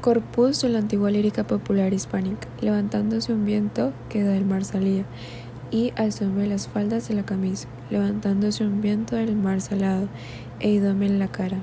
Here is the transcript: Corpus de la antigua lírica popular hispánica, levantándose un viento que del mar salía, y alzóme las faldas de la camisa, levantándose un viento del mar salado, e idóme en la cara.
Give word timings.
Corpus 0.00 0.62
de 0.62 0.68
la 0.68 0.78
antigua 0.78 1.10
lírica 1.10 1.44
popular 1.44 1.92
hispánica, 1.92 2.46
levantándose 2.60 3.32
un 3.32 3.44
viento 3.44 3.92
que 4.08 4.22
del 4.22 4.44
mar 4.44 4.64
salía, 4.64 5.04
y 5.72 5.92
alzóme 5.96 6.46
las 6.46 6.68
faldas 6.68 7.08
de 7.08 7.14
la 7.14 7.24
camisa, 7.24 7.68
levantándose 7.90 8.64
un 8.64 8.80
viento 8.80 9.16
del 9.16 9.34
mar 9.34 9.60
salado, 9.60 10.08
e 10.60 10.70
idóme 10.70 11.06
en 11.06 11.18
la 11.18 11.28
cara. 11.28 11.58